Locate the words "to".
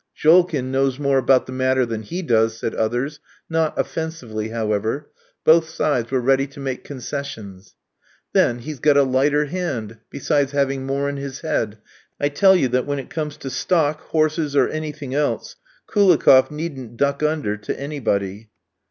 6.47-6.59, 13.37-13.51, 17.57-17.79